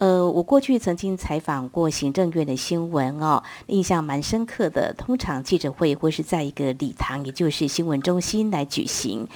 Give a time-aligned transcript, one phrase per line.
[0.00, 4.94] 呃，我过去曾经采访过行政院的新闻哦，印象蛮深刻的。
[4.94, 9.28] 通常记者会会是在一个礼堂，也就是新闻中心来举行，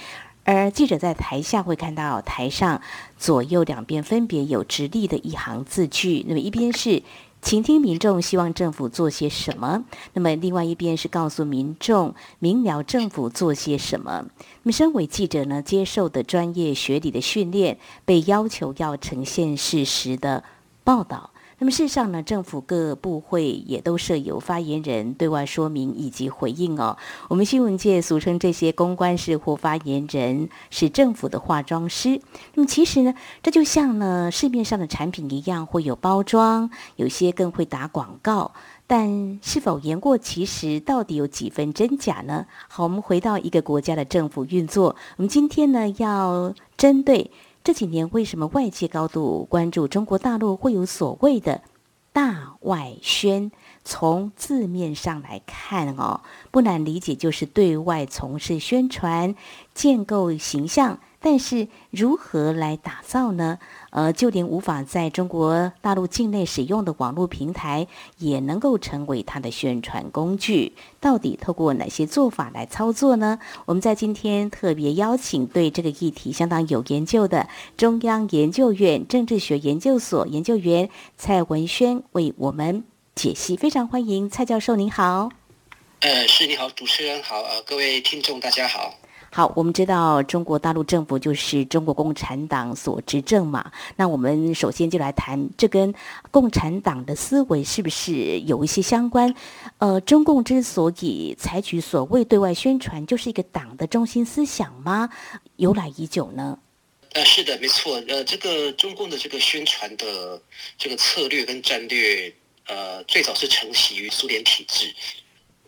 [0.43, 2.81] 而记者在台下会看到台上
[3.15, 7.03] 左右两边分别有直立的一行字句，那么一边是
[7.43, 14.25] 倾听民众希望政府做些什么，那么另外一边是告诉民众明了政府做些什么。
[14.63, 20.43] 那么身为记者呢，接受的专业学理的训练，被要求要呈现事实的。
[20.85, 21.31] 报道。
[21.57, 26.97] 那么事实上呢，政府各部会也都设有发言人对外说明以及回应哦。
[27.29, 32.19] 我们新闻界俗称这些公关室或发言人是政府的化妆师。
[32.55, 38.51] 那么其实呢，这就像呢市面上的产品一样，会有包装，有些更会打广告。
[38.85, 42.45] 但是否言过其实，到底有几分真假呢？
[42.67, 47.31] 好，我们回到一个国家的政府运作，我们今天呢要针对。
[47.65, 51.63] 这几年，为什么外界高度关注中国大陆会有所谓的
[52.13, 53.51] 大外宣？
[53.83, 56.21] 从字面上来看，哦，
[56.51, 59.35] 不难理解，就是对外从事宣传、
[59.73, 60.99] 建构形象。
[61.27, 63.57] 但是如何来打造呢？
[63.89, 67.87] 呃，就连无法在中国大陆境内使用的网络平台，
[68.19, 70.73] 也能够成为它的宣传工具。
[70.99, 73.39] 到底透过哪些做法来操作呢？
[73.65, 82.83] 我们在今天特别邀请对这个议题相当有研究的中央研究院政治学研究所研究员蔡文轩为我们
[83.15, 83.57] 解析。
[83.57, 85.31] 非常欢迎蔡教授，您好。
[86.01, 88.93] 呃，是你好，主持人好，呃，各位听众大家好。
[89.35, 93.69] 好，我们知道中国大陆政府就是中国共产党所执政嘛。
[93.97, 95.93] 那我们首先就来谈，这跟
[96.31, 99.35] 共产党的思维是不是有一些相关？
[99.79, 105.09] 呃，中共之所以采取所谓对外宣传，就是一个党的中心思想吗？
[105.57, 106.57] 由来已久呢？
[107.11, 108.01] 呃，是的，没错。
[108.07, 110.41] 呃，这个中共的这个宣传的
[110.77, 112.33] 这个策略跟战略，
[112.67, 114.95] 呃，最早是承袭于苏联体制，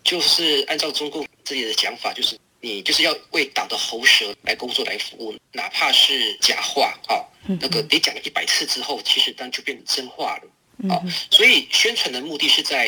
[0.05, 2.39] 就是按照中共自己的讲法，就是。
[2.59, 7.21] 你就是要为党的喉舌来工作来服务，哪怕是假话啊，
[7.61, 11.01] 那个你讲了一百次之后，其实当就变成真话了啊。
[11.29, 12.87] 所以宣传的目的是在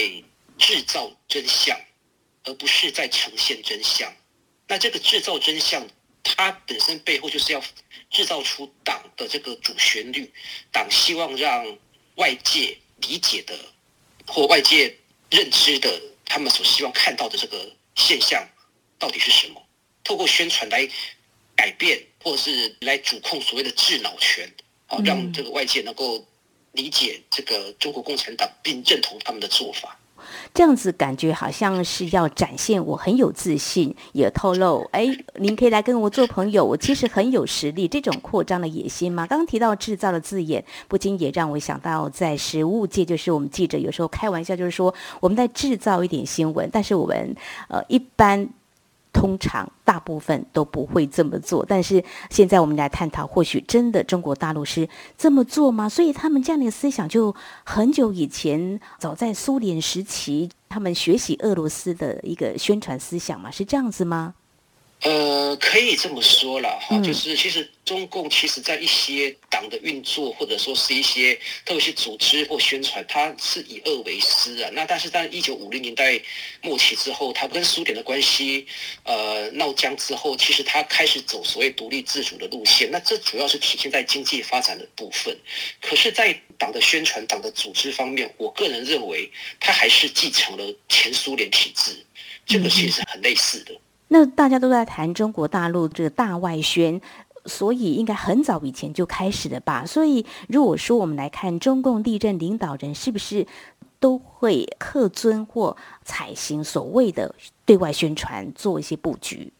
[0.57, 1.79] 制造真相，
[2.43, 4.11] 而不是在呈现真相。
[4.67, 5.87] 那这个制造真相，
[6.23, 7.63] 它本身背后就是要
[8.09, 10.31] 制造出党的这个主旋律，
[10.71, 11.77] 党希望让
[12.15, 13.55] 外界理解的
[14.25, 14.95] 或外界
[15.29, 18.43] 认知的，他们所希望看到的这个现象。
[18.99, 19.61] 到底是什么？
[20.03, 20.87] 透过宣传来
[21.55, 24.51] 改变，或者是来主控所谓的智脑权，
[24.87, 26.25] 好让这个外界能够
[26.71, 29.95] 理解这个中国共产党，并认同他们的做法。
[30.53, 35.05] 这样子感觉好像是要展现我很有自信，也透露哎，
[35.35, 39.27] 您可以来跟我做朋友，我其实很有实力，这种扩张的野心吗？
[39.27, 47.35] 刚刚提到制造的字眼，不禁也让我想到，在实务界，就是我们记者有时候开玩笑，就是说我们在制造一点新闻，但是我们
[47.69, 48.49] 呃一般。
[49.19, 54.87] 通常大部分都不会这么做，但是现在我们来探讨，或许真的中国大陆是
[55.17, 55.89] 这么做吗？
[55.89, 57.35] 所以他们这样的思想就
[57.65, 64.35] 很久以前，早在苏联时期，他们学习俄罗斯的一个宣传思想嘛，是这样子吗？
[65.01, 71.33] 呃，可以这么说了哈，就是其实中共其实在一些党的运作，或者说是一些
[71.63, 74.69] 特别是组织或宣传，它是以恶为师啊。
[74.73, 76.19] 那但是在一九五零年代
[76.61, 78.67] 末期之后，它跟苏联的关系
[79.03, 82.91] 呃闹僵之后，其实它开始走所谓独立自主的路线。
[82.91, 85.33] 那这主要是体现在经济发展的部分。
[85.81, 89.31] 可是，在党的宣传、党的组织方面，我个人认为，
[89.61, 92.05] 它还是继承了前苏联体制，
[92.45, 93.73] 这个其实很类似的。
[94.09, 96.99] 那大家都在谈中国大陆这个大外宣，
[97.45, 99.85] 所以应该很早以前就开始了吧？
[99.85, 103.47] 所以如果说我们来看中共历任领导人是不是
[103.99, 107.33] 都会恪遵或采行所谓的
[107.65, 109.53] 对外宣传，做一些布局？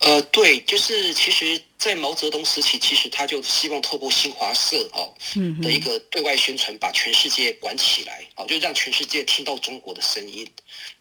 [0.00, 5.14] 呃，对，就是其实，在毛泽东时期，其实他就希望透过新华社哦
[5.62, 10.46] 的一个对外宣传，把全世界管起来，哦，就让全世界听到中国的声音。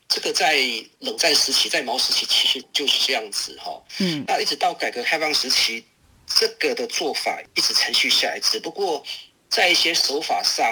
[0.08, 0.58] 这个在
[1.00, 3.82] 冷战时期，在毛时期其实就是这样子哈。
[4.00, 5.84] 嗯，那一直到改革开放时期，
[6.28, 9.04] 这个的做法一直持续下来，只不过
[9.50, 10.66] 在一些手法上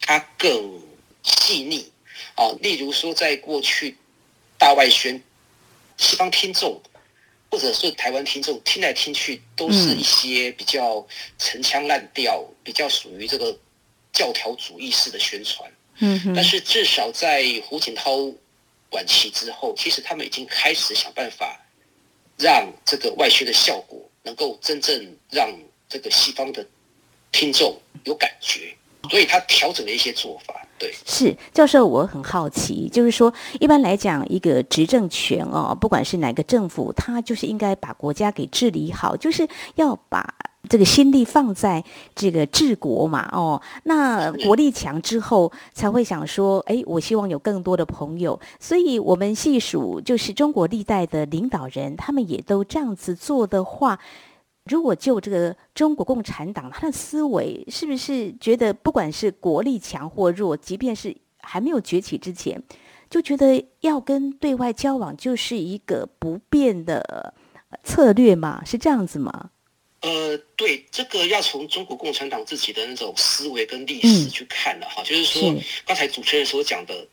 [0.00, 0.82] 它更
[1.22, 1.92] 细腻。
[2.36, 3.96] 哦，例如说，在过去
[4.58, 5.22] 大外宣
[5.98, 6.80] 西方听众
[7.50, 11.06] 或者是台湾听众听来听去都是一些比较
[11.38, 13.56] 陈腔滥调、比较属于这个
[14.12, 15.70] 教条主义式的宣传。
[15.98, 18.16] 嗯但是至少在胡锦涛
[18.92, 21.60] 晚期之后，其实他们已经开始想办法
[22.38, 25.48] 让这个外宣的效果能够真正让
[25.88, 26.66] 这个西方的
[27.30, 28.74] 听众有感觉，
[29.10, 30.54] 所以他调整了一些做法。
[30.78, 40.34] 对，是教授，我很好奇，就是说，一般来讲，一个执政权哦，不管是哪个政府，他就是应该把国家给治理好，就是要把
[40.68, 53.98] 这个心力放在这个治国嘛，哦，那国力强之后，才会想说，哎，我希望有更多的朋友，所以我们细数，就是中国历代的领导人，他们也都这样子做的话。
[54.66, 62.62] 如果就这个中国共产党，他的思维是不是觉得，不管是国力强或弱，即便是还没有崛起之前，
[63.10, 67.34] 就觉得要跟对外交往就是一个不变的
[67.82, 68.62] 策略嘛？
[68.64, 69.50] 是这样子吗？
[70.02, 75.54] 呃，对，这个要从中国共产党自己的那种思维跟历史去看了哈，就是说
[75.86, 77.06] 刚才主持人所讲的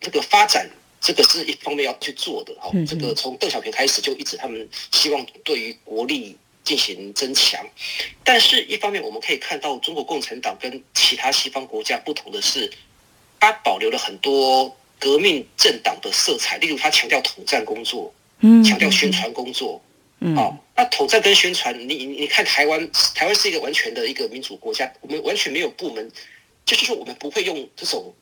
[0.00, 2.70] 这个发展，这个是一方面要去做的哈。
[2.86, 6.36] 这个从邓小平开始就一直他们希望对于国力。
[6.66, 7.64] 进行增强，
[8.24, 12.68] 但是一方面我们可以看到，中国共产党跟其他西方国家不同的是，
[13.38, 19.80] 它保留了很多革命政党的色彩，例如它强调统战工作，嗯，强调宣传工作，
[20.20, 26.10] 嗯，好，那统战跟宣传，你你你看台湾，台湾是一个完全的一个民主国家，我们完全没有部门，
[26.64, 28.14] 就是说我们不会用这种。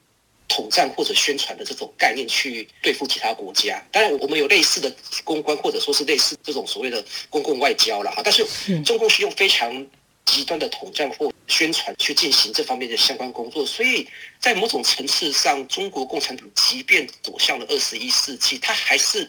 [0.47, 4.95] 统战或者宣传的这种概念去对付其他国家，当然我们有类似的
[5.25, 8.21] 公关或者说是类似这种所谓的公共外交了哈。
[8.23, 8.45] 但是
[8.83, 9.87] 中共是用非常
[10.27, 14.07] 极端的统战或宣传去进行这方面的相关工作，所以
[14.39, 19.29] 在某种层次上，中国共产党即便走向了二十一世纪，它还是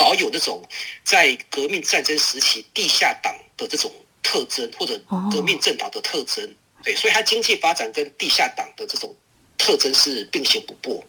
[0.00, 0.60] 保有那种
[1.04, 3.92] 在革命战争时期地下党的这种
[4.22, 4.98] 特征或者
[5.30, 6.48] 革命政党的特征。
[6.82, 9.14] 对，所以它经济发展跟地下党的这种。
[9.62, 11.02] 特征是并行不悖，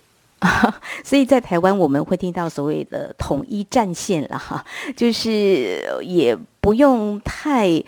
[1.05, 7.81] 所以在台湾我们会听到所谓的统一战线了哈，就是也不用太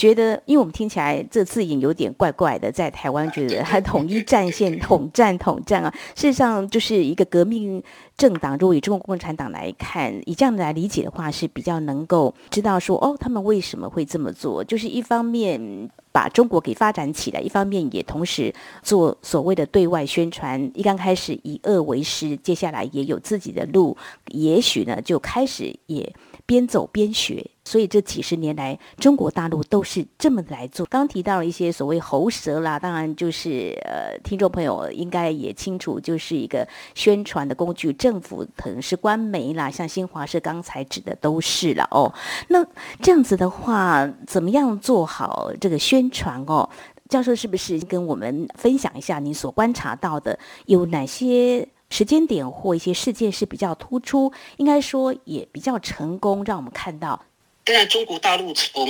[0.00, 7.82] 觉得，因为我们听起来这次也有点怪怪的，在台湾觉得还统一战线、统战、统战啊，事实上就是一个革命
[8.16, 8.56] 政党。
[8.56, 15.90] 如果以中国共产党来看，以这样来理解的话，是比较能够知道说，哦，他们为什么会这么做，就是一方面。
[16.12, 20.60] 把中国给发展起来，一方面也同时做所谓的对外宣传。
[20.74, 23.96] 一刚开始以恶为师，接下来也有自己的路，
[24.32, 26.12] 也许呢就开始也
[26.44, 27.46] 边走边学。
[27.70, 30.84] 所以这几十年来，中国大陆都是这么来做。
[30.86, 37.92] 刚提到一些所谓喉舌啦，当然就是呃，听众朋友应该也清楚，就是一个宣传的工具。
[37.92, 42.12] 政府可能是官媒啦，像新华社刚才指的都是了哦。
[42.48, 42.66] 那
[43.00, 46.68] 这样子的话，怎么样做好这个宣传哦？
[47.08, 50.36] 教授是不是跟我们分享一下你所观察到的
[50.66, 51.68] 有哪些？
[51.92, 57.20] 时间点或一些事件是比较突出，应该说也比较成功，让我们看到。
[57.64, 58.88] 当然，中国大陆从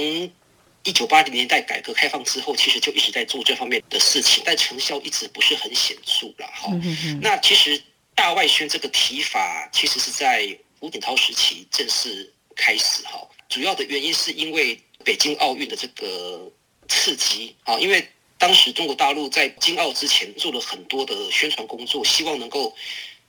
[0.82, 6.50] 一九八零年代改革开放之后，其实就一直在做这方面的事情，但成效一直不是很显著了。
[6.52, 6.72] 哈，
[7.20, 7.82] 那其实
[8.14, 13.02] 大外宣这个提法，其实是在胡锦涛时期正式开始。
[13.04, 16.50] 哈，主要的原因是因为北京奥运的这个
[16.88, 18.08] 刺激啊，因为。
[18.40, 22.74] 当时中国大陆在京奥之前做了很多的宣传工作，希望能够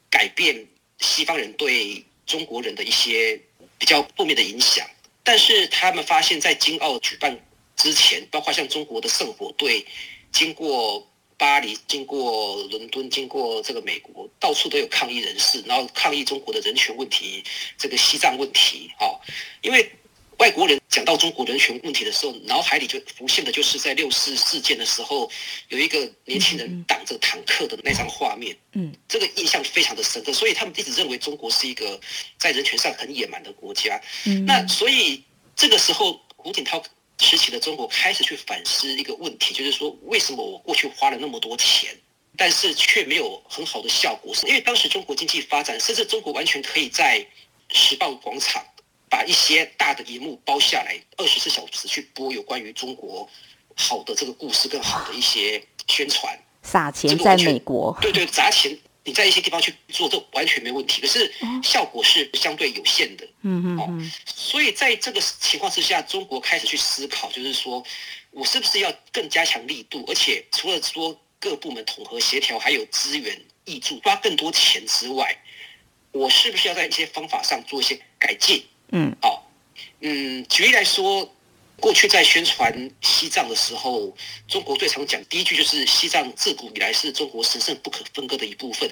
[0.10, 0.66] 改变
[1.00, 3.38] 西方人对中国人的一些
[3.78, 4.88] 比较负面的影响。
[5.24, 7.40] 但是他们发现，在京奥举办
[7.76, 9.86] 之前，包括像中国的圣火队
[10.32, 17.44] 经过巴黎、经过伦敦、经过这个美国，到处都有抗议人士，然后抗议中国的人权问题、
[17.78, 18.92] 这个西藏问题。
[19.00, 19.06] 啊，
[19.62, 19.92] 因为。
[20.42, 25.30] 外国人讲到中国人权问题的时候，脑海里就浮现的就是在六四事件的时候，
[25.70, 28.58] 有一个年轻人挡着坦克的那张画面。
[28.74, 32.02] 嗯，这个印象非常的深刻，所以他们一直认为中国是一个
[32.40, 34.02] 在人权上很野蛮的国家。
[34.26, 35.24] 嗯，那所以
[35.56, 36.82] 这个时候，胡锦涛
[37.20, 41.96] 时期的中国开始去反思一个问题，就是说为什么我过去花了那么多钱，
[42.36, 44.34] 但是却没有很好的效果？
[44.34, 47.24] 是因为当时中国经济发展，甚至中国完全可以在
[47.70, 48.66] 时报广场。
[49.12, 53.30] 把一些大的荧幕包下来，二十四小时去播有关于中国
[53.76, 61.02] 好的这个故事，更好的一些宣传， 撒钱在美国，对对，砸钱，你在一些地方去做，这完全没问题。
[61.02, 61.30] 可是
[61.62, 64.12] 效果是相对有限的，嗯嗯嗯。
[64.26, 67.84] 所以在这个情况之下，中国开始去思考，就是说
[68.32, 75.38] 我是不是要更加强力度，而且除了说各部门统合协调，还有资源挹注，花更多钱之外。
[76.14, 78.62] 我是不是要在一些方法上做一些改进？
[78.92, 79.48] 嗯，好，
[80.02, 81.30] 嗯，举例来说，
[81.80, 84.16] 过去在宣传西藏的时候，
[84.48, 88.90] 中国最常讲第一句就是西藏自古以来是中国神圣不可分割的一部分。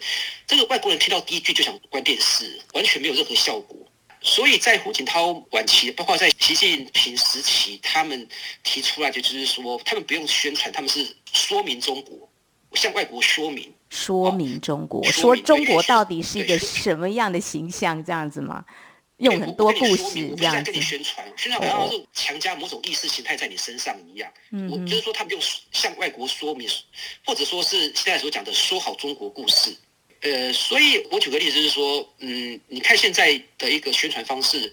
[0.47, 3.77] 这个外国人听到第一句就想关电视，完全没有任何效果。
[4.21, 8.27] 所以在胡锦涛晚期，包括在习近平时期，他们
[8.63, 12.27] 提出来的就是说，他们不用宣传，他们是说明中国，
[12.73, 13.71] 向外国说明。
[13.89, 18.65] 说明中国，说说中国到底是一个什么样的形象，这样子吗？
[19.19, 24.31] 用很多故事这我不是在样子跟你，宣传，宣传好像是强加某种意识形态在你身上一样。
[24.51, 26.69] 嗯哼我就是说，他们用向外国说明，
[27.25, 29.75] 或者说是现在所讲的说好中国故事。
[30.21, 34.71] 呃，所以我举个例子，就是说，嗯，你看现在的一个宣传方式，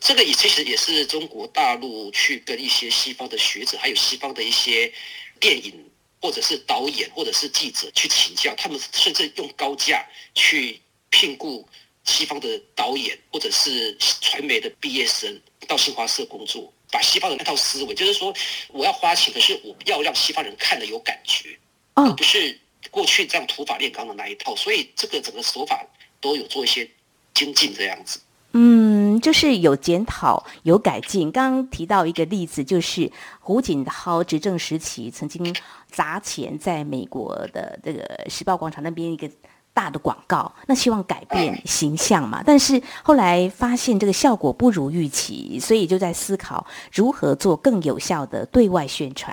[0.00, 4.92] 这个也其实也是中国大陆去跟一些西方的学者，还有西方的一些
[5.40, 5.72] 电影
[6.20, 10.80] 或者是导演或者是记者去请教，他们甚至用高价去
[11.10, 11.66] 聘雇
[12.04, 18.32] 西方的导演或者是传媒的毕业生到新华社工作，把西方的那套思维，就是说
[18.68, 21.58] 我要花钱，可是我要让西方人看了有感觉，
[21.94, 22.58] 而哦不是
[22.90, 24.56] 过去这样土法炼钢的那一套。
[24.56, 25.86] 所以这个整个手法
[26.20, 26.88] 都有做一些
[27.34, 28.20] 精进，这样子。
[28.52, 31.30] 嗯，就是有检讨、有改进。
[31.30, 35.54] 刚刚提到一个例子，就是胡锦涛执政时期曾经
[35.90, 39.30] 砸钱在美国的这个时报广场那边一个
[39.78, 42.42] 大的广告，那希望改变形象嘛。
[42.44, 49.32] 但是后来发现这个效果不如预期，所以就在思考如何做更有效的对外宣传。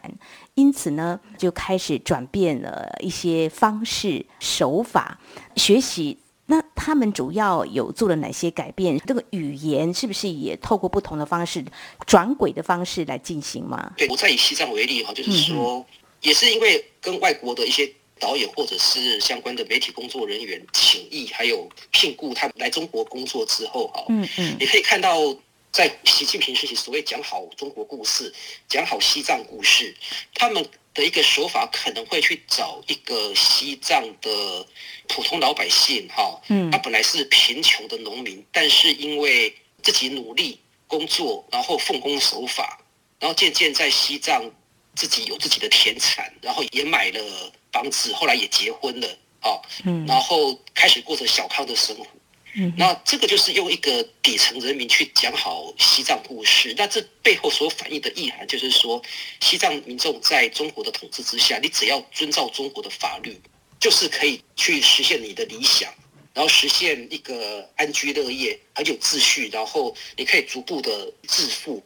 [0.53, 5.19] 因此呢，就开始转变了一些方式手法，
[5.55, 6.19] 学习。
[6.45, 8.99] 那他们主要有做了哪些改变？
[8.99, 11.65] 这个语言是不是也透过不同的方式、
[12.05, 13.91] 转轨的方式来进行吗？
[13.97, 15.83] 对我再以西藏为例哈，就是说，
[16.21, 24.55] 也是因为跟外国的一些导演或者是相关的媒体工作人员请意，还有聘雇他们来中国工作之后哈，嗯嗯。
[24.59, 25.19] 你可以看到，
[25.71, 28.33] 在习近平时期所谓讲好中国故事、
[28.67, 29.93] 讲好西藏故事，
[30.33, 34.65] 他们的一个手法可能会去找一个西藏的
[35.07, 36.71] 普通老百姓哈，嗯。
[36.71, 39.53] 他本来是贫穷的农民，但是因为
[39.83, 40.57] 自己努力
[40.87, 42.79] 工作，然后奉公守法，
[43.19, 44.49] 然后渐渐在西藏
[44.95, 49.07] 自己有自己的田产，然后也买了房子，后来也结婚了，
[49.41, 52.07] 啊，嗯然后开始过着小康的生活。
[52.57, 59.01] 嗯那这个就是用一个底层人民去讲好西藏故事，那这背后所反映的意涵就是说，
[59.41, 63.37] 西藏民众在中国的统治之下，你只要遵照中国的法律，
[63.77, 65.93] 就是可以去实现你的理想，
[66.33, 71.83] 然后实现一个安居乐业，很有秩序，然后你可以逐步的致富。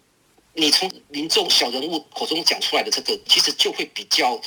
[0.54, 4.40] 你从民众小人物口中讲出来的这个，其实就会比较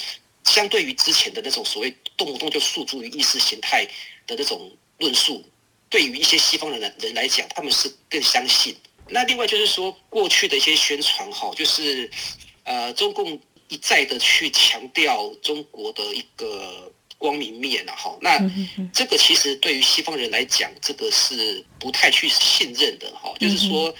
[0.44, 3.84] 相对于之前的那种所谓动不动就诉诸于意识形态
[4.26, 5.44] 的那种论述，
[5.88, 8.76] 对于一些西方人来人来讲，他们是更相信。
[9.08, 12.10] 那另外就是说，过去的一些宣传哈，就是
[12.64, 18.38] 呃，中共一再的去强调中国的一个光明面啊，哈，那
[18.92, 23.34] 这个其实对于西方人来讲，这个是不太去信任的哈。
[23.38, 23.94] 就是说，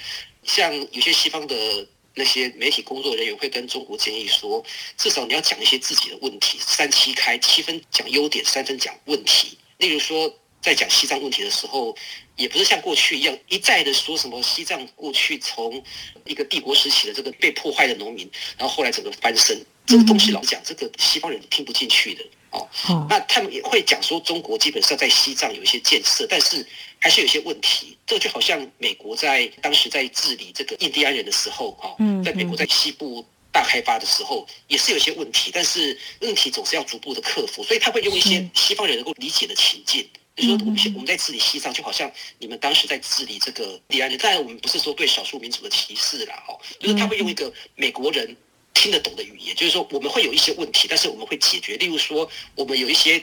[0.45, 4.63] 像有些西方的那些媒体工作人员会跟中国建议说，
[4.97, 9.59] 至少你要讲一些自己的问题，三七开，七分讲优点，三分讲问题。
[9.79, 11.97] 例如说，在讲西藏问题的时候，
[12.37, 15.83] 也不是像过去一样一再的说什么西藏过去从
[16.25, 22.69] 一个帝国时期的这个被破坏的农民，然后后来整个翻身，这个东西老实讲，这个西方人听不进去的哦。
[22.89, 26.65] 哦那他们也会讲说，中国基本上在西藏有一些建设，但是
[27.03, 27.99] 还是有一些问题。
[28.07, 40.09] 这就好像美国在当时在治理这个印第安人的时候，哈嗯，在美国在西部大开发的时候，也是有一些问题，但是问题总是要逐步的克服，所以他会用一些西方人能够理解的情境。
[40.37, 44.17] 就说我们现我们在治理西藏，就好像你们当时在治理这个印第安人。
[44.19, 48.37] 当然，我们不是说对少数民族的歧视啦，哈，就是他会用一个美国人
[48.73, 51.77] 听得懂的语言，就是说我们会有一些问题，但是我们会解决。
[51.77, 53.23] 例如说，我们有一些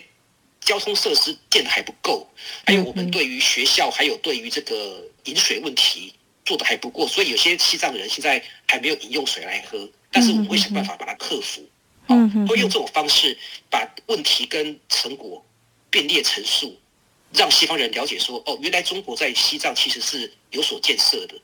[0.62, 2.28] 交通设施建的还不够，
[2.66, 6.14] 还有我们对于学校，还有对于这个饮水问题
[6.46, 11.62] 做的还不够，所以有些西藏人现在还没有饮用水来喝，但是我们会想办法把它克服。
[12.08, 13.38] 哦嗯，会用这种方式
[13.70, 15.46] 把问题跟成果
[15.92, 16.76] 并列陈述，
[17.34, 21.36] 让西方人了解说，哦，原来中国在西藏其实是有所建设的，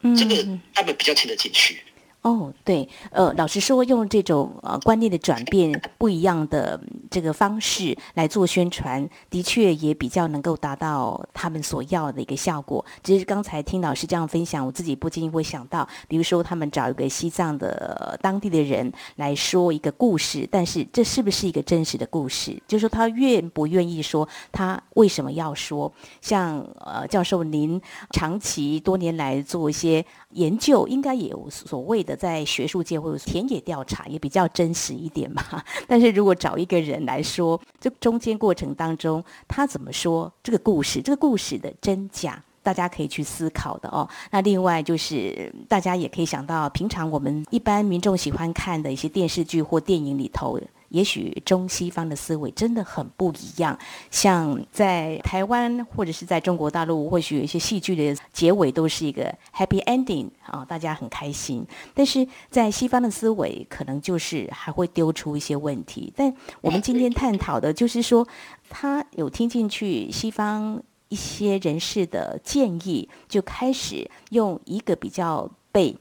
[0.00, 0.42] 嗯这个
[0.74, 1.82] 他们比较听得进去。
[2.24, 12.82] 哦，对，呃，老实说，用这种呃观念的转变，不一样的这个方式来做宣传，的确也比较能够达到他们所要的一个效果。
[13.02, 22.58] 只是刚才听老师这样分享，我自己不禁会想到，比如说他们找一个西藏的当地的人来说一个故事，但是这是不是一个真实的故事？
[22.66, 25.92] 就是说他愿不愿意说，他为什么要说？
[26.22, 27.78] 像呃教授您
[28.12, 32.13] 长期多年来做一些研究，应该也有所谓的。
[32.14, 35.42] 在学术界或者田野调查也比较真实一点嘛，
[35.86, 44.08] 但是如果找一个人来说，这中间过程当中他怎么说这个故事，这个故事的真假，大家可以去思考的哦。
[44.30, 50.60] 那另外就是大家也可以想到，平常我们一般民众喜欢看的一些电视剧或电影里头。
[50.94, 53.76] 也许中西方的思维真的很不一样。
[54.12, 61.66] 像在台湾或者是在中国大陆，或许有一些戏剧的结尾都是一个 happy ending 啊，大家很开心。
[61.92, 66.12] 但是在西方的思维，可能就是还会丢出一些问题。
[66.16, 68.24] 但我们今天探讨的就是说，
[68.70, 75.96] 他有听进去西方一些人士的建议，就开始用一个比较被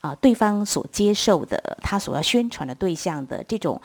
[0.00, 3.80] 啊对方所接受的，他所要宣传的对象的这种。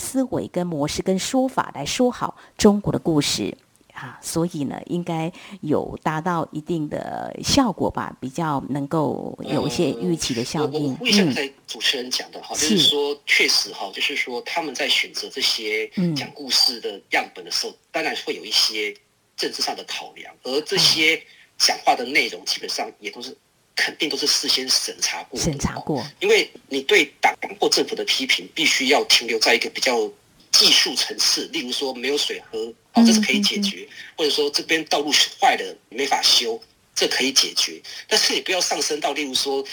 [0.00, 3.54] 思维跟模式跟说法来说好中国的故事
[3.92, 5.30] 啊，所以呢，应该
[5.60, 10.96] 有达到一定的效果吧，比较能够有一些预期的效应。
[11.00, 18.94] 我想在主持人讲的哈，就是说确实哈，就是说他们在选择这些讲故事的样本的时候，当然会有一些
[19.36, 21.22] 政治上的考量，而这些
[21.58, 23.36] 讲话的内容基本上也都是。
[23.80, 26.06] 肯定都是事先审查过，审查过。
[26.20, 30.06] 因为你对党或政府的批评，必须要停留在一个比较
[30.52, 32.58] 技术层次，例如说没有水喝，
[32.92, 35.10] 哦，这是可以解决；或者说这边道路
[35.40, 36.60] 坏了没法修，
[36.94, 37.80] 这可以解决。
[38.06, 39.64] 但是你不要上升到例如说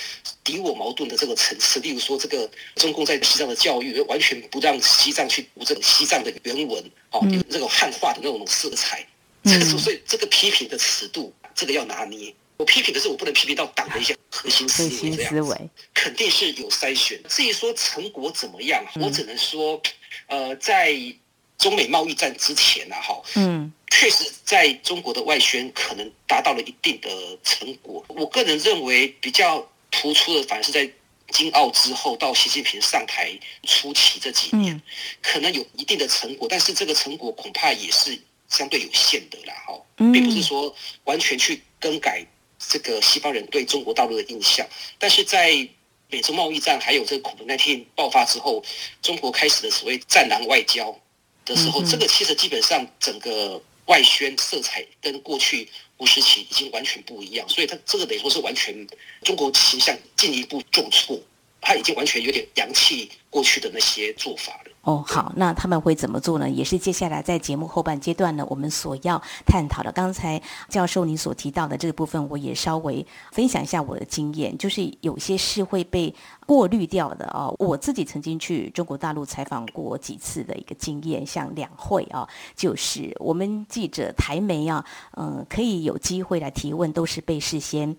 [0.41, 9.05] 敌我矛盾的这个层次，例如说这个中共在西藏的教育完全不让西藏去读这个西藏的原文，哦，有这种汉化的那种色彩，
[9.43, 12.33] 这个所以这个批评的尺度，这个要拿捏。
[12.57, 17.21] 我批评的是，我不能批评到党的一些核心思维这样子，肯定是有筛选。
[17.29, 19.79] 至于说成果怎么样，我只能说，
[20.25, 20.95] 呃，在
[21.57, 27.09] 中美贸易战之前呢，哈，嗯，确实在中国的外宣可能达到了一定的
[27.43, 28.03] 成果。
[28.07, 30.89] 我个人认为比较突出的，反而是在
[31.29, 33.31] 京澳之后到习近平上台
[33.63, 34.81] 初期这几年，
[35.21, 42.25] 可能有一定的成果，但是这个成果恐怕也是相对有限的啦，哈，并不是说完全去更改。
[42.69, 44.67] 这个西方人对中国大陆的印象，
[44.99, 45.67] 但是在
[46.09, 48.63] 美洲贸易战还有这个恐怖那天爆发之后，
[49.01, 50.97] 中国开始的所谓“战狼外交”
[51.45, 58.87] 的时候，这个其实基本上整个外宣色彩跟过去吴时期已经完全不一样，所以它这个等于说是完全
[59.23, 61.19] 中国形象进一步重挫，
[61.61, 64.71] 它已经完全有点扬弃过去的那些做法了。
[64.87, 66.49] 哦，好，那他们会怎么做呢？
[66.49, 69.91] 也是接下来在节目后半阶段呢，我们所要探讨的。
[69.91, 77.53] 刚才教授您所提到的这个部分，我也稍微分享一下我的经验，就是有些是会被过滤掉的哦。
[77.59, 84.85] 我自己曾经去中国大陆采访过几次的一个经验，像两会啊，就是我们记者台媒啊，
[85.17, 87.93] 嗯，可以有机会来提问，都是被事先。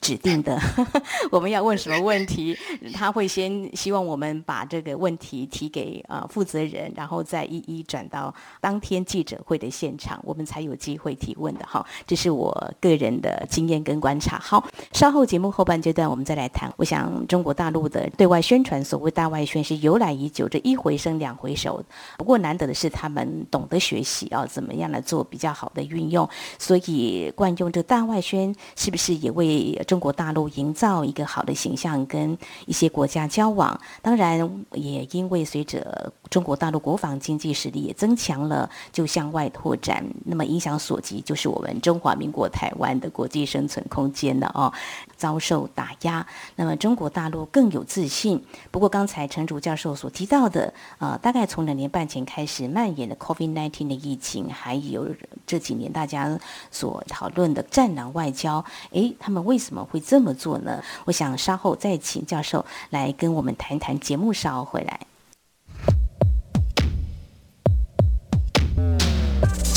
[0.00, 0.58] 指定的，
[1.30, 2.56] 我们要问什么问题，
[2.94, 11.84] 他会先希望我们把这个问题提给呃负责人，然后再一一转到当天记者会的现场，我们才有机会提问的哈。
[12.06, 14.38] 这是我个人的经验跟观察。
[14.38, 16.72] 好，稍后节目后半阶段我们再来谈。
[16.78, 21.84] 我想中国大陆的对外宣传，所谓大外宣是由来已久，这一回生两回熟。
[22.16, 26.26] 不过难得的是他们懂得学习啊，怎么样来做比较好的运用。
[26.58, 29.78] 所以惯用这大外宣是不是也为？
[29.90, 34.38] 中国大陆营造一个好的形象，跟一些国家交往，当然
[34.70, 44.72] 也因为随着中国大陆国防经济实力也增强了，就向外拓展，那么影响所及就是我们中华民国台湾的国际生存空间了哦，
[45.16, 46.24] 遭受打压，
[46.56, 48.42] 那么中国大陆更有自信。
[48.70, 55.08] 不过刚才陈竹教授所提到的，呃，大概从两年半前开始蔓延的 COVID-19 的疫情，还有
[55.46, 56.38] 这几年大家
[56.70, 59.84] 所讨论的战狼外交，诶，他们为什么？
[59.90, 60.80] 会这么做呢？
[61.06, 63.98] 我想稍后再请教授来跟我们谈谈。
[63.98, 65.09] 节目稍回来。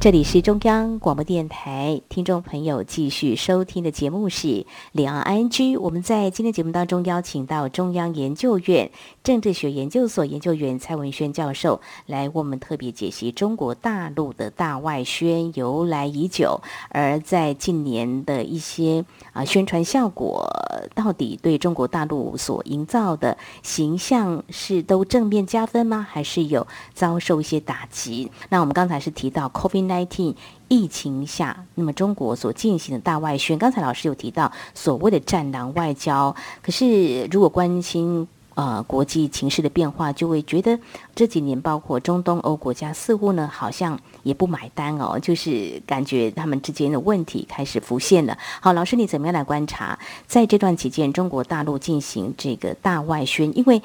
[0.00, 4.48] 这里是中央广播电台，听众朋友继续收听的节目是
[4.92, 5.76] 《两岸安居》。
[5.78, 8.90] 我们在今天节目当中邀请到中央研究院
[9.22, 20.48] 政治学研究所研究员蔡文轩教授来为我们特别解析中国大陆的大外宣由来已久，而在近年的一些啊宣传效果，
[20.94, 26.06] 到底对中国大陆所营造的形象是都正面加分吗？
[26.10, 28.30] 还是有遭受一些打击？
[28.48, 29.89] 那我们刚才是提到 COVID。
[29.90, 30.34] Nineteen
[30.68, 36.34] 疫情下，那么中国所进行的大外宣，刚才老师有提到所谓的战狼外交。
[36.62, 40.78] 可是如果关心呃国际情势的变化，就会觉得
[41.14, 48.36] 这几年包括中东欧国家似乎呢好像也不买单哦，就是感觉他们之间的问题开始浮现了。
[48.60, 53.56] 好，老师你怎么样来观察在这段期间中国大陆进行这个大外宣？
[53.56, 53.80] 因为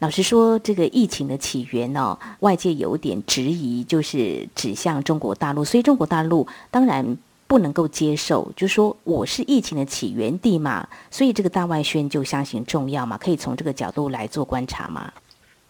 [0.00, 7.16] 老实说，这个疫情的起源呢，外界有点质疑，就是指向中国大陆，所以中国大陆当然
[7.48, 15.12] 不能够接受，就说我是疫情的起源地嘛，所以这个大外宣就相信重要嘛，可以从这个角度来做观察吗？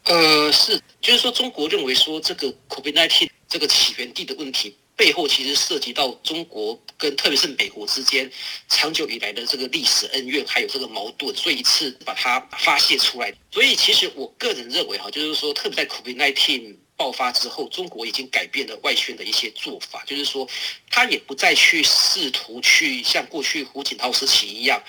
[0.05, 4.77] 呃，是，就是说中国认为说这个 COVID-19 这个起源地的问题。
[4.99, 8.29] 背后其实涉及到中国跟特别是美国之间
[8.69, 13.33] 长久以来的这个历史恩怨，还有这个矛盾，所以一次把它发泄出来。
[13.53, 20.49] 所以其实我个人认为哈，就是说，特别在 COVID-19 爆发之后，中国已经改变了外宣的一些做法，就是说，
[20.91, 24.83] 他也不再去试图去像过去胡锦涛时期一样，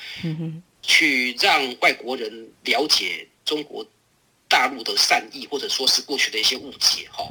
[0.82, 3.86] 去让外国人了解中国。
[4.50, 7.26] 大陆的善意，或者说是过去的一些误解，哈，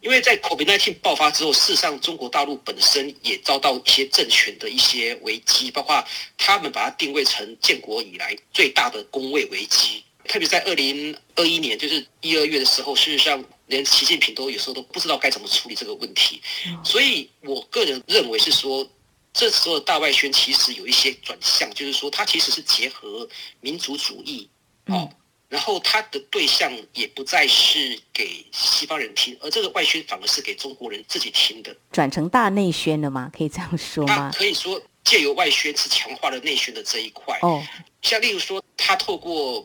[0.00, 6.02] 因为在 COVID-19 爆发之后，事实上中国大陆本身也遭到一些政权的一些危机，包括
[6.38, 10.02] 他们把它定位成建国以来最大的工位危机。
[10.26, 16.40] 特别在二零二一年，就是一二月的时候，事实上连习近平都有时候都不知道该怎么处理这个问题。
[16.82, 18.90] 所以我个人认为是说，
[19.34, 23.28] 这时候大外宣其实有一些转向，就是说它其实是结合
[23.60, 24.48] 民族主义，
[24.86, 25.10] 哦。
[25.54, 33.30] 然后他的对象也不再是给西方人听，而这个外宣反而是给中国人自己听的，转成大内宣了吗？
[33.32, 34.32] 可以这样说吗？
[34.36, 37.38] 可以说借由外宣是强化了内宣的这一块。
[37.42, 37.62] 哦，
[38.02, 39.64] 像例如说，他透过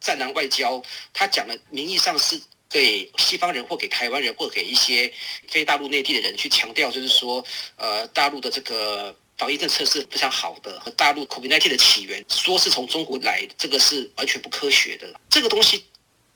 [0.00, 0.82] 战狼外交，
[1.14, 5.08] 他讲的名义上是给西方人或给台湾人或给一些
[5.46, 7.44] 非大陆内地的人去强调，就是说，
[7.76, 9.14] 呃，大陆的这个。
[9.38, 15.08] 防疫政策是非常好的，和大陆 COVID-19 的起源说是从中国来，这个是完全不科学的。
[15.30, 15.84] 这个东西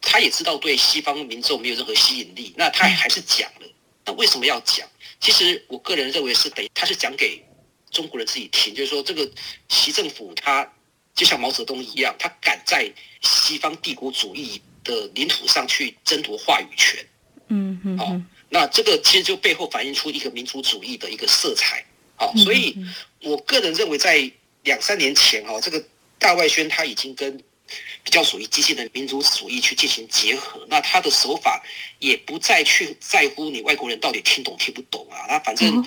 [0.00, 3.66] 他也知道对西方民众没有任何吸引力，那他还是讲了。
[4.04, 4.88] 那为什么要讲？
[5.20, 7.44] 其实我个人认为是等于他是讲给
[7.90, 9.28] 中国人自己听，就是说这个
[9.68, 10.72] 习政府他
[11.14, 12.88] 就像毛泽东一样，他敢在
[13.20, 17.04] 西方帝国主义的领土上去争夺话语权。
[17.48, 17.98] 嗯嗯。
[17.98, 21.84] 好，那这个其实就背后反映出一个民族主义的一个色彩。
[22.22, 22.76] 好，所以
[23.20, 24.30] 我个人认为，在
[24.62, 25.84] 两三年前，哈，这个
[26.20, 27.36] 大外宣他已经跟
[28.04, 30.64] 比较属于激进的民族主义去进行结合。
[30.68, 31.60] 那他的手法
[31.98, 35.84] 也不再去在乎你外国人到底听懂听不懂啊，那反正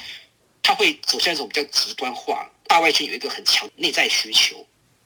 [0.61, 2.51] 他会走向一种比较极端化。
[2.67, 4.57] 大外宣有一个很强内在需求，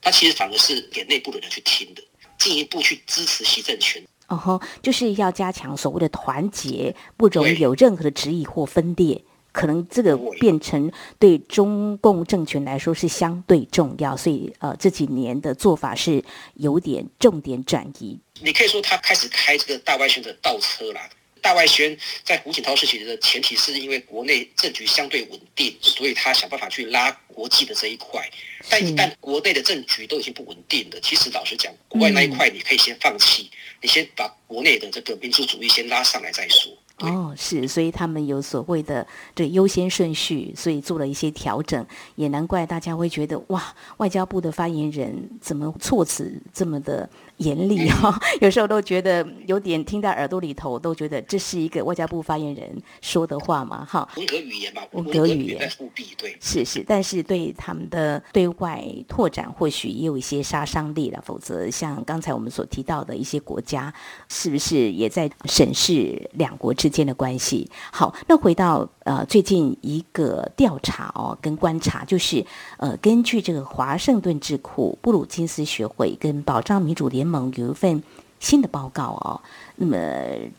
[0.02, 2.02] 他其实反而是给内部的人去听的，
[2.40, 4.04] 进一步去支持习政权。
[4.30, 9.22] 哦吼，就是要加强所谓的团结，不容有任何的质疑或分裂。
[9.52, 16.24] 可能这个变成对中共政权来说是相对重要，所以呃这几年的做法是
[16.56, 18.20] 有点重点转移。
[18.42, 21.10] 你可以说他开始开这个大外宣的倒车啦。
[21.42, 28.30] 大外宣在胡锦涛时期的前提是因为国内政局相对稳定，所以他想办法去拉国际的这一块。
[28.70, 33.50] 但一旦国内的政局都已经不稳定了，其实老实讲，国外那一块你可以先放弃，
[33.82, 36.74] 你先把国内的这个民族主义先拉上来再说。
[37.00, 41.86] 哦，是，所以他们有所谓的这优先顺序，所以做了一些调整，
[42.16, 43.64] 也难怪大家会觉得哇，
[43.98, 47.10] 外交部的发言人怎么措辞这么的。
[47.40, 52.70] 严厉 哈，有时候都觉得有点听在耳朵里头，都觉得这是一个外交部发言人
[53.02, 54.08] 说的话嘛，哈。
[54.18, 55.70] 文革语言嘛，文革语言。
[55.70, 56.36] 复辟，对。
[56.42, 63.94] 是是，但是对他们的对外拓展或许也有一些杀伤力了，否则像刚才我们所提到的一些国家，
[64.28, 67.70] 是不是也在审视两国之间的关系？
[67.94, 72.46] 好，那回到呃最近一个调查哦跟观察，就是
[72.78, 77.29] 呃根据这个华盛顿智库布鲁金斯学会跟保障民主联。
[77.30, 78.02] 盟有一份
[78.40, 79.42] 新的报告哦，
[79.76, 79.98] 那么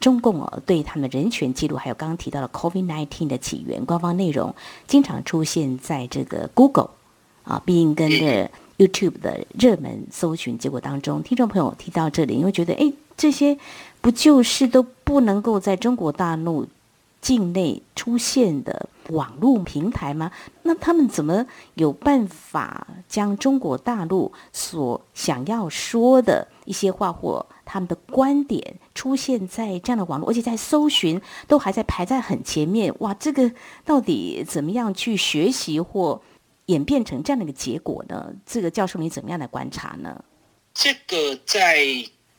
[0.00, 4.54] 中共哦对他们人权记录，还有刚刚提到的 COVID-19 的起源，官方内容
[4.87, 6.90] 经常出现在这个 Google
[7.44, 11.22] 啊，并跟着 YouTube 的热门搜寻结果当中。
[11.22, 13.59] 听众朋友提到这里，你会觉得，哎，这些
[14.00, 16.66] 不就是都不能够在中国大陆
[17.20, 20.30] 境内出现的网络平台吗？
[20.62, 32.94] 那他们怎么有办法将中国大陆所想要说的一些话或他们的观点出现在这样的网络，而且在搜寻都还在排在很前面？
[33.00, 33.50] 哇，这个
[33.85, 36.22] 到底怎么样去学习或
[36.66, 38.33] 演变成这样的一个结果呢？
[38.46, 40.24] 这个教授你怎么样来观察呢？
[40.72, 41.85] 这个在。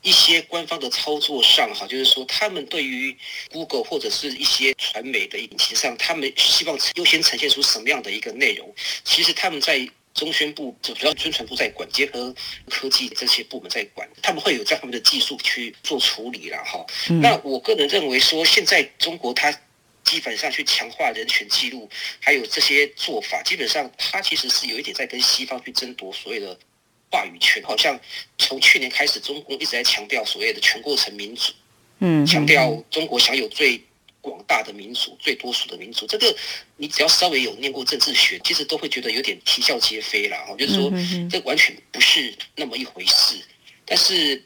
[0.03, 3.15] 一些官方的操作上，哈，就是说，他们对于
[3.51, 8.67] Google 或者是一些传媒的引擎上，他们希望优先呈现出什么样的一个内容？
[9.03, 12.33] 其实他们在中宣部，主要宣传部在管，结合
[12.69, 16.85] 科技这些部门在管，他们会有在他们的技术去做处理了，哈。
[17.21, 19.51] 那我个人认为说，现在中国它
[20.03, 26.57] 基本上去强化人权记录，还有这些做法，基本上它其实是有一点在跟西方去争夺所谓的。
[27.13, 27.99] 话语权好像
[28.37, 31.51] 从去年开始，中共一直在强调所谓的全过程民主，
[31.99, 33.77] 嗯，强调中国享有最
[34.21, 36.07] 广大的民族、最多数的民族。
[36.07, 36.35] 这个
[36.77, 40.37] 你只要稍微有念过政治学，其实都会觉得有点啼笑皆非了。
[40.45, 40.91] 哈，就是说
[41.29, 43.35] 这完全不是那么一回事。
[43.85, 44.41] 但是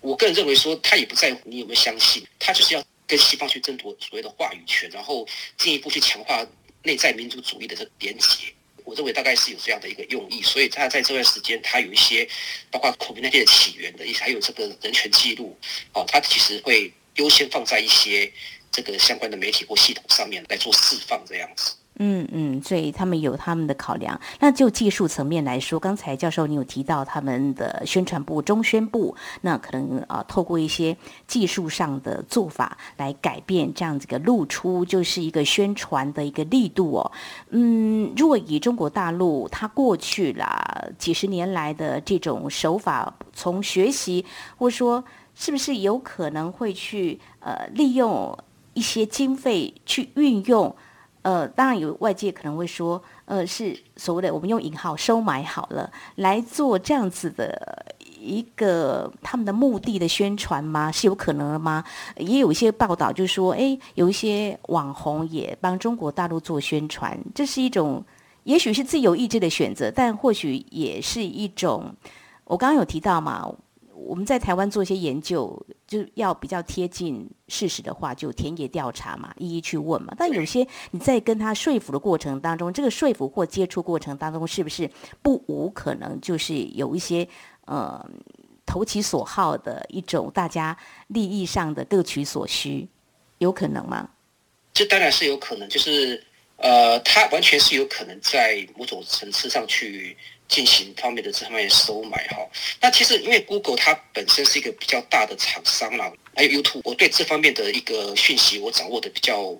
[0.00, 5.26] 我个人认为说，他也不在乎你有没有相信，他就是要跟西方去争夺所谓的话语权，然后
[5.56, 6.46] 进一步去强化
[6.82, 8.52] 内在民族主义的这个连结。
[8.84, 12.26] 我认为大概是有这样的一个用意，所以他在这段时间，他有一些
[12.70, 15.56] 包括 COVID 的起源的一些，还有这个人权记录，
[15.92, 18.32] 哦，他其实会优先放在一些
[18.70, 21.74] 这个相关的媒体或系统上面来做释放这样子。
[22.02, 24.18] 嗯嗯，所以他们有他们的考量。
[24.38, 37.12] 那就技术层面来说，刚才教授你有提到他们的宣传部、中宣部，那可能啊，透过一些技术上的做法来改变这样子个露出，就是一个宣传的一个力度哦。
[37.50, 44.24] 嗯，如果以中国大陆它过去啦几十年来的这种手法，从学习
[44.56, 45.04] 或说
[45.34, 48.38] 是不是有可能会去呃利用
[48.74, 50.74] 一些经费去运用？
[51.22, 60.90] 呃，当然有外界可能会说，呃，是所谓的我们用引号收买好了来做这样子的一个他们的目的的宣传吗？
[60.90, 61.84] 是有可能的吗？
[62.16, 68.02] 也有一些报道就说，哎，有一些网红也帮中国大陆做宣传，这是一种
[68.44, 71.94] 也许是自由意志的选择，但或许也是一种，
[72.44, 73.46] 我刚刚有提到嘛。
[74.06, 80.14] 我们在台湾做一些研究，就要比较贴近事实的话，就田野调查嘛，一一去问嘛。
[80.16, 84.90] 但有些你在跟他说服的过程当中，这个说服或接触过程当中，是不是
[85.22, 87.28] 不无可能就是有一些
[87.66, 88.04] 呃
[88.64, 90.76] 投其所好的一种大家
[91.08, 92.88] 利益上的各取所需，
[93.38, 94.08] 有可能吗？
[94.72, 96.24] 这当然是有可能，就是
[96.60, 100.16] 呃，它完全是有可能在某种层次上去。
[100.50, 102.38] 进行方面的这方面收买哈，
[102.80, 109.56] 那其实因为 Google 它本身是一个比较大的厂商啦，还有 YouTube，我对这方面的一个讯息我掌握的比较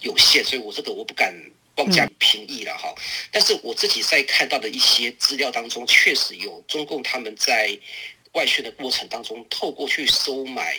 [0.00, 1.34] 有限，所以我这个我不敢
[1.76, 2.94] 妄加评议了哈。
[3.32, 7.74] 但是我自己在看到的一些资料当中，确实有中共他们在
[8.32, 10.78] 外宣的过程当中，透过去收买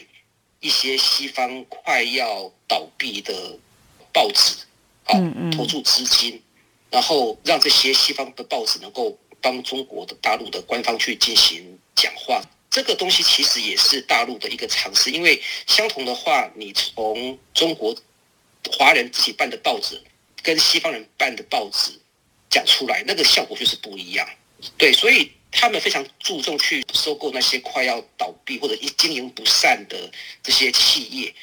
[0.59, 3.57] 一些西方快要倒闭的
[4.13, 4.57] 报纸，
[5.09, 6.41] 好投注资金，
[6.89, 9.17] 然后让这些西方的报纸能够。
[9.41, 15.11] 帮中国的大陆的官方去进行讲话，这个东西其实也是大陆的一个尝试。
[15.11, 17.95] 因为相同的话，你从中国
[18.69, 20.03] 华人自己办的报纸
[20.43, 21.93] 跟西方人办的报纸
[22.49, 24.27] 讲出来，那个效果就是不一样。
[24.77, 30.11] 对，所以他们非常注重去收购那些快要倒闭或者经营不善的
[30.43, 31.33] 这些企业。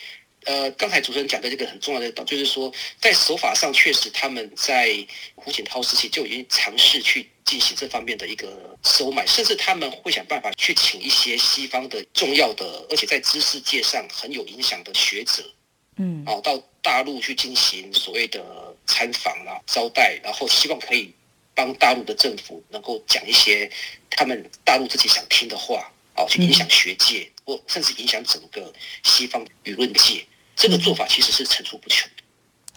[0.47, 7.29] 呃，刚才主持人讲的这个很重要的，就是说在手法上确实他们在胡锦涛时期就已经尝试去。
[7.47, 15.49] 进行这方面的一个收买，甚至他们会想办法去请一些西方的重要的，而且在知识界上很有影响的学者，
[15.97, 18.45] 嗯，哦，到大陆去进行所谓的
[18.85, 21.15] 参访啊、招待，然后希望可以
[21.55, 23.71] 帮大陆的政府能够讲一些
[24.11, 30.27] 他们大陆自己想听的话，哦，去影响学界，或甚至影响整个西方舆论界。
[30.57, 32.09] 这个做法其实是层出不穷。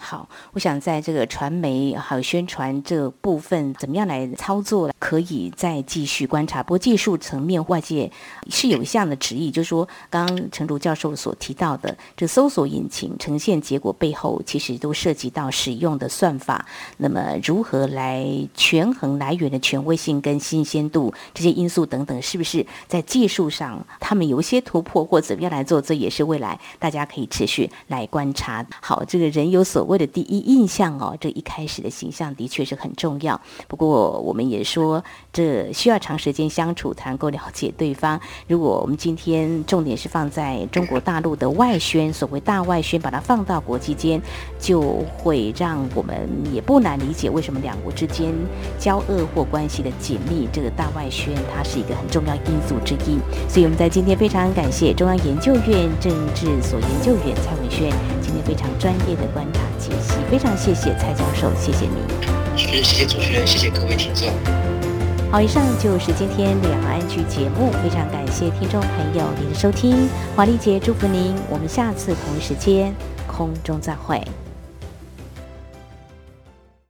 [0.02, 6.62] 好，我想在这个传媒还有宣传这部分，怎么样来操作，可以再继续观察。
[6.62, 8.10] 不过技术层面，外界
[8.48, 16.64] 是有一项的旨意，就是说，刚刚陈竹教授所提到的，这搜索引擎呈现结果背后，其实都涉及到使用的算法。
[16.96, 28.66] 那么，如何来权衡来源的权威性跟新鲜度这些因素等等，是不是在技术上他们有一些突破，或怎么样来做，这也是未来大家可以持续来观察。
[28.80, 29.89] 好，这个人有所。
[29.92, 33.40] 谓的第一印象哦，这一开始的形象的确是很重要。
[33.68, 38.20] 不过我们也说，这需要长时间相处才能够了解对方。
[38.46, 44.20] 如果我们今天重点是放在中国大陆的外宣，所谓大外宣，把它放到国际间，
[44.58, 48.32] 就会让我们也不难理解为什么两国之间
[48.78, 50.48] 交恶或关系的紧密。
[50.52, 53.18] 这个大外宣它是一个很重要因素之一。
[53.48, 57.92] 所以我们在今天非常感谢中央研究院政治所研究员蔡伟轩
[58.30, 62.56] 今天非常专业的观察解析，非常谢谢蔡教授，谢谢你。
[62.56, 64.28] 谢谢主持人，谢谢各位听众。
[65.32, 72.94] 好，以上就是今天两岸局节目，非常感谢听众朋友您的收听，华丽姐祝福您，我们下次同一时间
[73.26, 74.22] 空中再会。